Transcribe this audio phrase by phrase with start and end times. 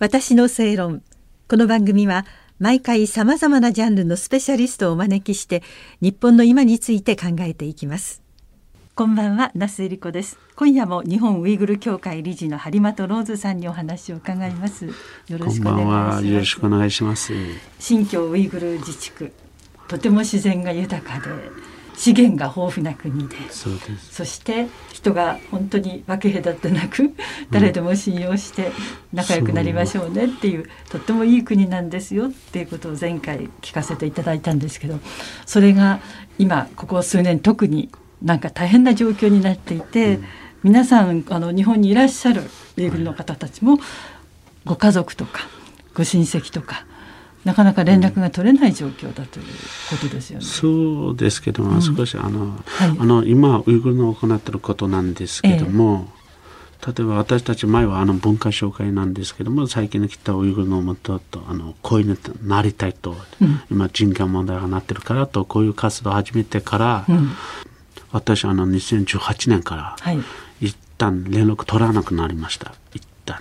[0.00, 1.02] 私の正論。
[1.48, 2.26] この番組は
[2.58, 5.62] 毎回さまざまなジャンルのスペシャリストをお招きして
[6.00, 8.20] 日本の今について考えていきます。
[8.96, 10.36] こんばんは那須恵理子です。
[10.56, 14.86] 今夜も日本ウイグル協会理事の張本ローズさんにお話を伺います。
[14.86, 14.92] よ
[15.38, 16.26] ろしくお願いします。
[16.26, 17.32] よろしくお願いします。
[17.78, 19.32] 新疆ウイグル自治区。
[19.86, 21.32] とても自然が豊かで
[21.96, 23.36] 資源が豊富な国で。
[23.50, 27.14] そして人が本当に分け隔てなく
[27.50, 28.72] 誰でも信用して
[29.12, 34.98] 仲良くなりましょうねっていう、とってもいい国なんですよっていうことを前回聞かせていただいたんですけど
[35.46, 36.00] それが
[36.38, 37.90] 今ここ数年特に
[38.22, 40.18] なんか大変な状況になっていて、
[40.62, 42.42] 皆さんあの日本にいらっしゃる
[42.76, 43.78] 米軍の方たちも
[44.64, 45.42] ご家族とか
[45.92, 46.86] ご親戚とか
[47.44, 49.46] なかなか連絡が取れない状況だという
[49.90, 50.44] ことですよね。
[50.44, 56.10] そうですけども、うん、少しあの、はい、あの今ウイグルの行っていることなんですけども、
[56.80, 67.30] えー、例えば私たち前はあの文化紹介なんですけども最近に来たウイグルのもととあのこういうのなりたいと、うん、今人権問題がなってるからとこういう活動を始めてから、うん、
[68.10, 70.18] 私あの2018年から、はい、
[70.62, 72.74] 一旦連絡取らなくなりました。
[72.94, 73.40] 一旦。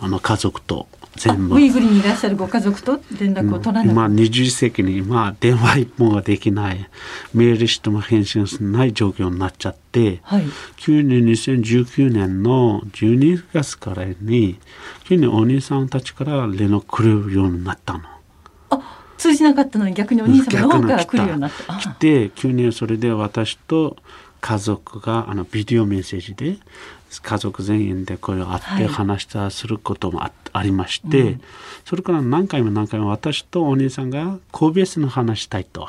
[0.00, 0.86] あの家族と。
[1.18, 1.56] 全部。
[1.56, 6.88] ウイグルにいらっしゃるご家族と連絡を取らない、今20世紀に今電話一本ができない。
[7.34, 10.44] メールしても返信しない状況になっちゃって、はい、
[10.76, 14.58] 急に2019年の12月からに
[15.04, 18.00] 急にお兄さんたちから連絡来るようになったの。
[18.70, 21.74] あ通じなかったのに逆にお兄様の方から来るようになった。
[21.74, 23.96] 来て急にそれで私と
[24.40, 26.58] 家族があのビデオメッセージで
[27.22, 31.40] 家族全員でこれを会って話したすることもあ,、ありまして、うん、
[31.84, 35.88] それから何回も何回も私とお兄さんが個別の話したいと。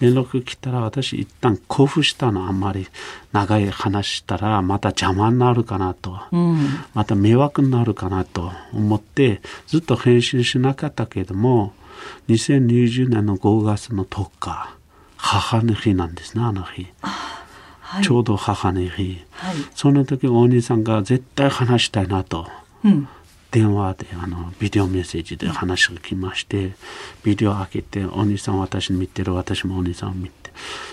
[0.00, 2.46] 連絡来たら私一旦興奮したの。
[2.46, 2.86] あんまり
[3.32, 8.52] 長い話したらまた邪魔になるかなと、うん、また迷惑になるかなと。
[8.72, 11.72] 思ってずっと返信しなかったけれども
[12.28, 14.76] 2020年の5月の10日
[15.16, 16.86] 母の日なんですねあの日。
[17.88, 22.46] はい、ちょうど母の日、はい、その時お兄さんが絶対話したいなと、
[22.84, 23.08] うん、
[23.50, 26.74] 電話であのビデオメッセージで話が来まして、
[27.24, 30.50] ビデオ開けてお兄さん私見てる私もお兄さんを見て。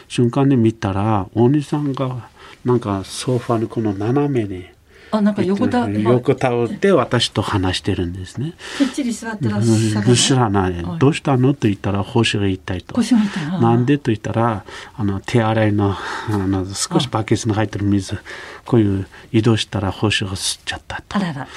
[0.07, 2.29] 瞬間に見たらお兄さんが
[2.63, 4.65] なんかソファにこの斜めに
[5.11, 8.53] あなんか横た、横たわって私と話してるんですね。
[8.77, 11.53] きっちり座ってらっしゃる、知らない、はい、どうしたの？
[11.53, 12.95] と言ったら腰が痛いと。
[12.95, 13.61] 腰が痛い。
[13.61, 14.65] なんでと言ったら
[14.95, 15.97] あの手洗いのあ
[16.29, 18.17] の少しバケツに入ってる水
[18.65, 21.19] こういう移動したら星が吸っちゃったと。
[21.19, 21.47] らら。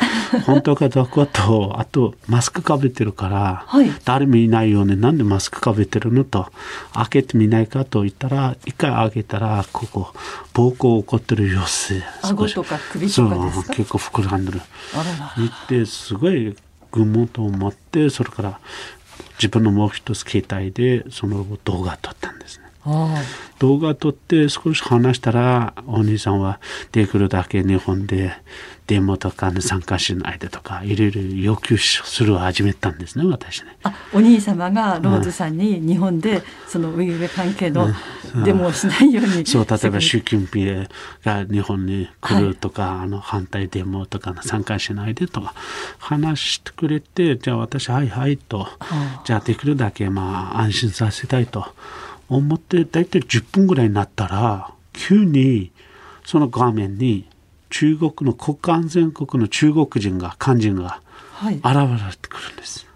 [0.44, 6.48] 本当かどうかとあとマスクかぶってるから、はい、誰もいないようになんでマスクかぶってるのと
[6.92, 10.12] 開けてみないかと言ったら一回開けたらここ
[10.52, 12.02] 膀胱起こってる様子。
[12.22, 13.74] 顎とか首とかですか？
[13.74, 14.60] 結構膨らんでる。
[15.36, 16.56] 見てすごい
[16.92, 18.60] 愚問と思ってそれから
[19.38, 22.64] 自分のもう一つ携帯でその動画撮ったんですね。
[23.58, 26.58] 動画撮って少し話したらお兄さんは
[26.92, 28.32] できるだけ日本で
[28.88, 33.76] デモとかに参加しないでとかいろいろ要求するを始めたんですね私ね。
[33.84, 37.88] あお兄様がローズさんに日本でそのウイグル関係の
[38.44, 40.88] デモをしないように、そう例えば習近平
[41.22, 45.54] が日本に来るとか、はい、あの反対デモとか参加しないでとか
[45.98, 48.68] 話してくれてじゃあ私はいはいと
[49.24, 51.66] じゃあできるだけまあ安心させたいと。
[52.28, 55.72] 思って大体10分ぐらいになったら急に
[56.24, 57.26] その画面に
[57.70, 61.00] 中国の国家安全国の中国人が肝心が
[61.42, 62.86] 現れてくるんです。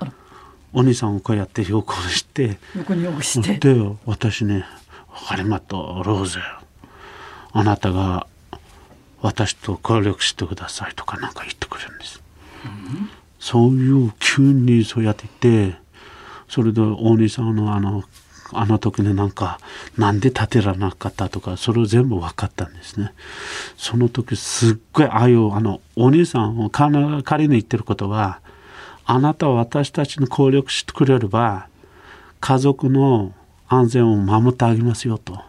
[0.00, 0.12] はい、
[0.72, 3.58] お兄さんをこうやって横にして横にして。
[3.58, 4.64] で私ね
[5.08, 6.40] 張本ローゼ
[7.52, 8.26] あなたが
[9.20, 12.22] 私と協力してくださいとかなんか言ってくれるんです。
[12.64, 15.78] うん、そういう急にそうやって言って
[16.48, 18.02] それで大兄さんのあの
[18.52, 19.58] あの時になんか
[19.96, 23.12] なんで立てられなかったとかそれを全部分かったんですね。
[23.76, 26.98] その時すっごいああいうあのお兄さんを彼
[27.44, 28.40] に言ってることは
[29.04, 31.66] あなたは私たちに協力してくれれば
[32.40, 33.32] 家族の
[33.68, 35.40] 安全を守ってあげますよと、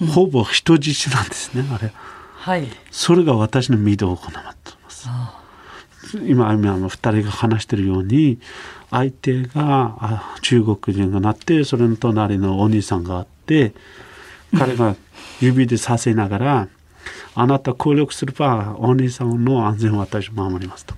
[0.00, 1.92] うん、ほぼ人質なんですねあれ、
[2.34, 4.81] はい、それが私の御堂を行ってます
[6.14, 8.38] 今今の2人が話してるように
[8.90, 13.74] 相手が中国人がなってそれの隣のお兄さんがあって
[14.56, 14.96] 彼が
[15.40, 16.68] 指でさせながら
[17.34, 20.94] 「あなた協力すればお兄さんの安全を私守ります」と。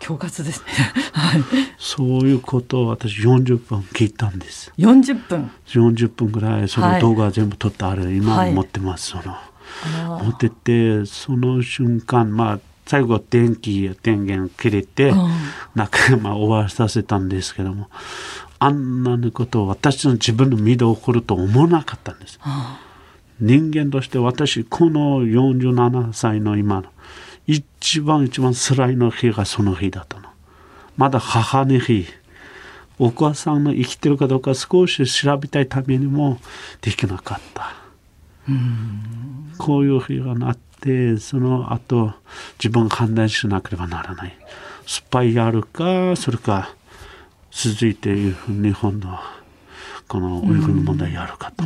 [0.00, 0.66] 恐喝ですね、
[1.12, 1.42] はい、
[1.78, 4.70] そういうことを私40分聞いたんです。
[4.76, 5.50] 40分。
[5.66, 9.34] 40分ぐらいその動画全部撮ってある、はい、今持ってますその、
[10.22, 15.12] 持っててその瞬間まあ最後電気電源切れて、
[15.74, 17.88] 仲間終わらさせたんですけども
[18.58, 22.38] あんなことを私の自分の身で起こると思わなかったんです。
[23.40, 26.84] 人間として私この47歳の今の
[27.46, 30.28] 一番一番辛いの日がその日だったの。
[30.96, 32.06] まだ母の日
[32.98, 36.38] お母さんの生きてるかどうか少し調べたいためにも
[36.80, 37.74] できなかった。
[39.58, 42.12] こういう日がなってその後
[42.58, 44.36] 自分が判断しなければならない。
[44.86, 46.74] スパイやるかそれか
[47.50, 49.18] 続いている日本の
[50.06, 51.64] このウイグル問題やるかと。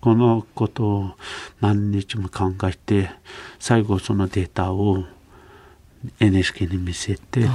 [0.00, 1.10] このことを
[1.60, 3.10] 何日も考えて
[3.58, 5.04] 最後そのデータを
[6.20, 7.48] NHK に見せて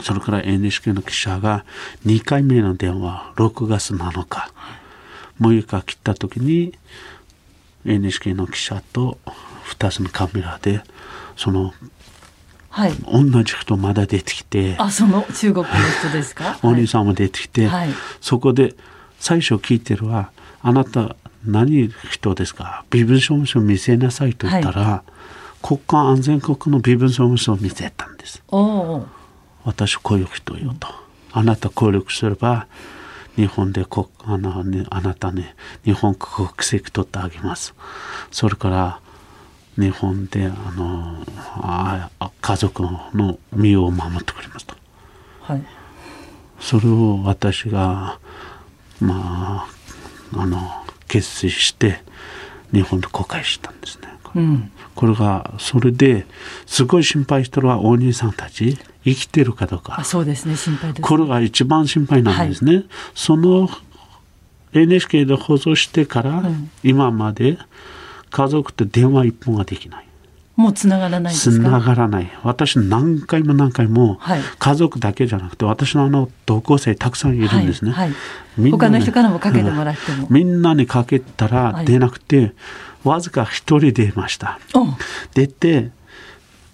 [0.00, 1.64] それから NHK の記者が
[2.06, 4.52] 2回目の電話6月7日
[5.40, 6.74] もう一回来た時に
[7.84, 9.18] NHK の記者と
[9.68, 10.82] 2つのカメラで
[11.36, 11.72] その
[12.70, 16.58] はい、同じ人まだ出てきてあその中国の人ですか？
[16.62, 17.88] お兄さんも出てきて、はい、
[18.20, 18.74] そこで
[19.18, 20.30] 最初聞いてるは
[20.62, 22.84] あなた何人ですか？
[22.92, 28.42] 身分証明書見せなさいと言ったら、はい、国家安全国の身分証明書を見せたんです。
[29.64, 30.88] 私こういう人よと。
[31.32, 32.66] あなた協力すれば
[33.36, 35.54] 日本で国あの、ね、あなたね
[35.84, 37.74] 日本国籍取ってあげます。
[38.30, 39.00] それから
[39.78, 41.24] 日本であの
[41.56, 42.10] あ
[42.40, 44.74] 家族の身を守ってくれますと、
[45.42, 45.62] はい、
[46.58, 48.18] それを私が
[49.00, 49.68] まあ
[50.34, 50.58] あの
[51.06, 52.00] 決意して
[52.72, 56.26] 日本で公開したんですね、うん、これがそれで
[56.66, 60.04] すごい心配したのはお兄さんたち生きてるかどうか。
[60.04, 60.56] そうですね。
[60.56, 63.70] 心配です、これが一番心配なんですね、はい、その
[64.72, 66.42] NHK で放送してから
[66.82, 67.58] 今まで
[68.30, 70.04] 家族って電話一本ができない。
[70.56, 72.30] もうつながらないつながらない。
[72.42, 74.18] 私何回も何回も
[74.58, 78.12] 家族だけじゃなくて私のあの同級生たくさんいるんですね、はい。
[78.60, 82.52] はい、他の人からもかけてもらっても、みんなにかけたら出なくて、はい、
[83.04, 84.58] わずか一人出ました。
[85.32, 85.92] 出て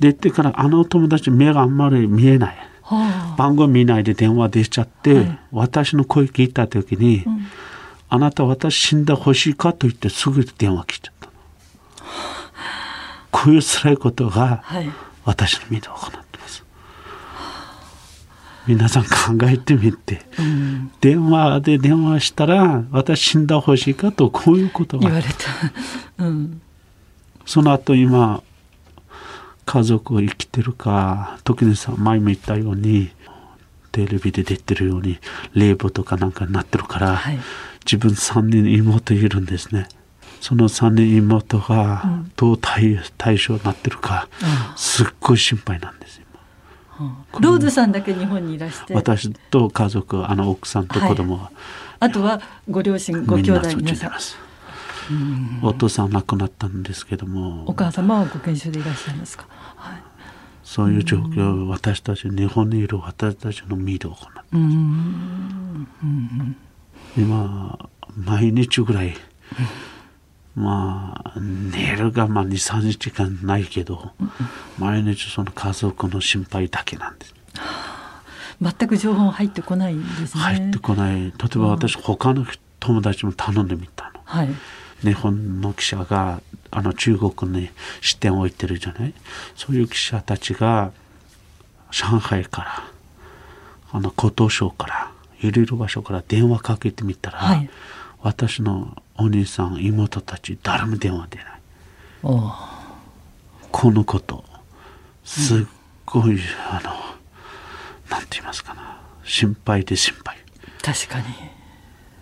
[0.01, 7.47] 出てからあの友達目があんまり見えない、はあ、番号見ないで電話出ちゃって、はい、私の声聞いた時に、うん、
[8.09, 11.13] あなた私死んでほしいかと言ってすぐ電話来た
[13.35, 14.63] こういう辛いことが
[15.25, 16.65] 私の身で行ってます。
[18.69, 19.11] 皆さん考
[19.43, 25.07] えてみて、うん、電話で電話したら私死んだほしいかとこういうことが。
[25.07, 26.63] 言われた、うん、
[27.45, 28.41] その後今
[29.67, 33.11] 家族を生きてるか時にさ前も言ったように
[33.91, 35.19] テレビで出てるように
[35.55, 37.39] 冷房とかなんかになってるから、はい、
[37.85, 39.89] 自分3人妹いるんですね。
[40.45, 44.29] その3人妹がどう対対象になってるか、
[44.77, 46.27] すっごい心配なんですよ。
[47.41, 48.93] ローズさんだけ日本にいらして。
[48.93, 51.53] 私と家族あの奥さんと子供は、はい、
[52.01, 54.13] あとはご両親ご兄弟皆さん。
[55.63, 57.65] お父さん亡くなったんですけども。
[57.67, 59.47] お母様はご研修でいらっしゃいますか、
[59.77, 60.03] はい、
[60.63, 64.49] そういう状況を私たち日本にいる私たちの見で行ってます。
[67.17, 69.17] 今毎日ぐらい
[70.55, 74.13] まあ寝るがまあ23時間ないけど、
[74.79, 77.35] 毎日その家族の心配だけなんです。
[78.63, 80.43] 全く情報入ってこないですね。
[80.43, 81.17] 入ってこない。
[81.17, 82.47] 例えば私、他の
[82.79, 84.21] 友達も頼んでみたの。
[84.25, 84.49] はい、
[85.03, 87.71] 日本の記者があの中国に
[88.01, 89.15] 視点を置いてるじゃない？
[89.57, 90.93] そういう記者たちが
[91.91, 92.85] 上海から
[93.93, 97.71] あの江東省からいろいろ場所から電話かけてみたら、はい、
[98.25, 101.47] 私のお兄さん妹たち誰も電話出ない。
[103.71, 104.43] このこと
[105.25, 105.67] すっ
[106.07, 106.41] ごい、うん、
[106.71, 106.91] あの
[108.11, 108.99] なんて言いますかな。
[109.25, 110.39] 心配で心配。
[110.81, 111.27] 確かに。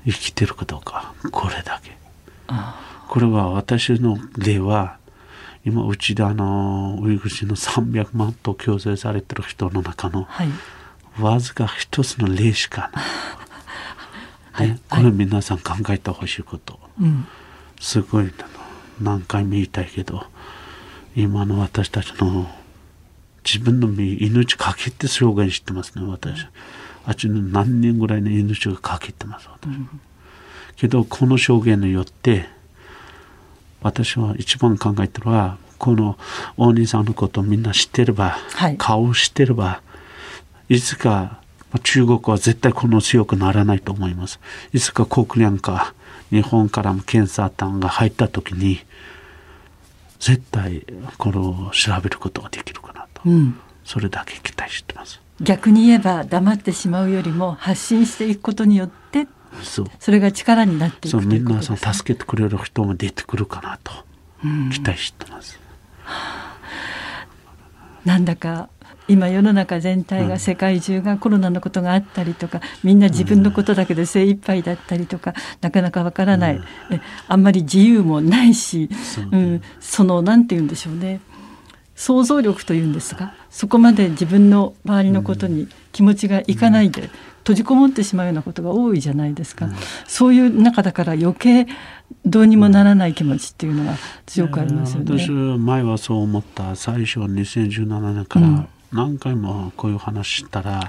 [0.05, 1.93] 生きてるかどうかこれだけ。
[3.09, 4.99] これは私の例は
[5.65, 10.49] 今うちであのウイグル人の300万と強制されてる人の中の、はい、
[11.21, 13.05] わずか一つの例しかない
[14.53, 17.27] はい、これ皆さん考えてほしいこと、うん、
[17.81, 18.31] すごい
[19.01, 20.25] 何回も言いたいけど
[21.17, 22.47] 今の私たちの
[23.45, 26.47] 自分の命かけて表現してますね私。
[27.05, 30.01] あっちの何年ぐらいの命がかけてます私、うん、
[30.77, 32.47] けどこの証言によって
[33.83, 36.17] 私は一番考えてるのはこの
[36.57, 39.83] 大兄さんのことをみんな知ってれば、はい、顔を知ってれば
[40.69, 41.42] いつか
[41.81, 44.41] 中国は絶対この強くならないと思います。
[44.73, 45.95] いつか国連か
[46.31, 48.81] 日本からも検査団が入った時に
[50.19, 50.87] 絶対
[51.19, 55.21] これを調べることができるかなうん、それだけ期待してます。
[55.41, 59.27] 逆に言えば黙ってしまうよりも発信していくことによって
[59.63, 59.87] そう。
[59.99, 63.93] それが力になっていくということです、ね、皆さん助けてくれる人も出てくるかなと。
[64.73, 65.72] 期待してます、うん、
[68.05, 68.69] なんだか
[69.09, 78.89] 今世の中全体が世界中がコロナのことがあったりとかみんな自分のことだけで精一杯だったりとかなかなかわからない、えあんまり自由もないし、
[79.31, 81.21] うん、その何て言うんでしょうね
[82.03, 87.11] 想像力というんですがそこまで自分の周りのことに気持ちがいかないで
[87.45, 89.69] 閉じこもってしまうようなことが多いじゃないですか、
[90.07, 91.67] そういう中だから余計
[92.25, 95.19] どうにもならない気持ちっていうのが強くありますよね。
[95.19, 96.77] 私前はそう思った。
[96.77, 100.89] 最初2017年から何回もこういう話したら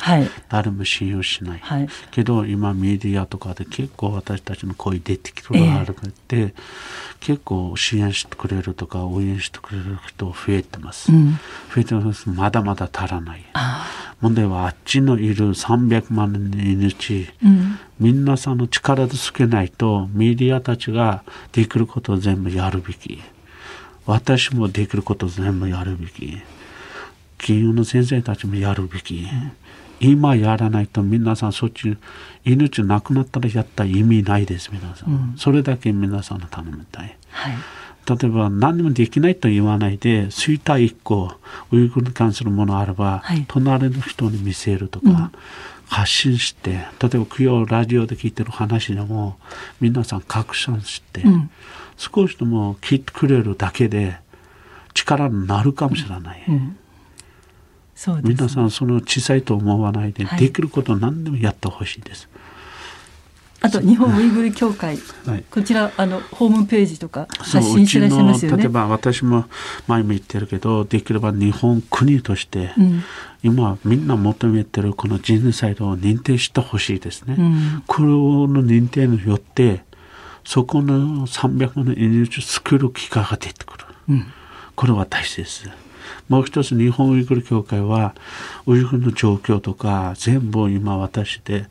[0.50, 6.54] 誰も信用しない、はい、けど今メディアとかで結構私たちの声出てきてるあるって、えー、
[7.22, 11.32] 結構支援してくれるとか応援してくれる人増えてます、うん、
[11.74, 12.30] 増えてます。
[12.30, 13.46] まだまだ足らない。
[14.22, 23.22] 問題はあっちのいる300万人の命、うん、みんなさんの力でつけないとメディアたちができることを全部やるべき。
[24.06, 26.38] 私もできることを全部やるべき
[27.44, 29.28] 金融の先生たちもやるべき、
[30.00, 31.98] 今やらないと皆さんそっち
[32.46, 37.56] 命なくなったらやった意味ないです皆さん、うん、それだけ皆さんの頼みたい、はい、
[38.10, 41.34] 例えば何もできないと言わないで衰退1個
[41.72, 45.32] ウイグルに関するものあれば、はい、隣の人に見せるとか、うん、
[45.88, 47.26] 発信して例えば今
[47.66, 49.38] 日ラジオで聞いてる話でも
[49.80, 51.52] 皆さん拡散して、うん、
[51.98, 54.18] 少しでも聞いてくれるだけで
[54.94, 56.44] 力になるかもしれない。
[57.98, 62.28] うんそうです、ね、皆さんその小さいと思わないで、はい、できること何でもやってほしいです。
[63.62, 68.58] あと日本ウイグル協会、はい、こちらあのホームページとか発信してらっしゃいますよね。
[68.58, 69.46] 例えば私も
[69.88, 73.04] 前も言ってるけどできれば日本国として、うん、
[73.42, 77.36] 今みんな求めてるこのジェノサイドを認定してほしいですね。
[77.40, 79.86] うん、これの認定によって
[80.44, 84.26] そこの300万の命を救える機会が出てくる、うん、
[84.76, 85.83] これは大切です。
[86.30, 88.16] もう一つ日本ウイグル協会は
[88.66, 91.68] ウイグルの状況とか全部今私で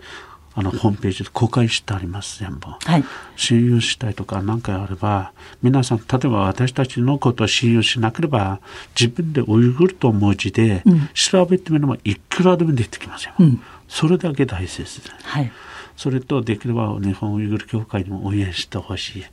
[0.55, 3.05] あのホームページで公開してあります全部、はい、
[3.37, 8.61] 信用したいとか何かあれば皆さん例えば私たちのことを信用しなければ
[8.99, 10.85] 自分でウイグルと文字で
[11.15, 15.51] 調べてみればいくらでも出てきますよ、うん、それだけ大切です、はい、
[15.97, 19.25] それとできれば日本ウイグル協会にも応援してほしい。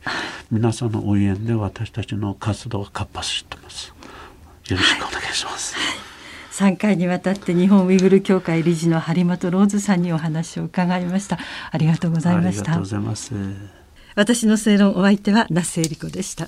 [0.50, 3.94] 皆さんの応援で私たちの活動が活発してます
[4.70, 5.74] よろしくお願いします。
[5.74, 11.38] はい、3回にわたって日本ウイグル協会理事の張本ローズさんにお話を伺いました。
[11.70, 12.62] ありがとうございました。
[12.62, 13.32] ありがとうございます。
[14.14, 16.46] 私の正論お相手は那須恵理子でした